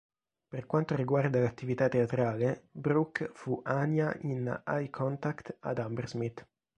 [0.47, 6.43] Per quanto riguarda l'attività teatrale, Brook fu Anya in "Eye Contact" ad Hammersmith.